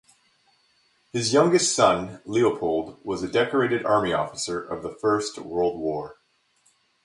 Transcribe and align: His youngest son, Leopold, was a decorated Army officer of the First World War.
His 1.13 1.31
youngest 1.31 1.75
son, 1.75 2.23
Leopold, 2.25 2.99
was 3.05 3.21
a 3.21 3.27
decorated 3.31 3.85
Army 3.85 4.13
officer 4.13 4.59
of 4.59 4.81
the 4.81 4.95
First 4.95 5.37
World 5.37 5.79
War. 5.79 6.15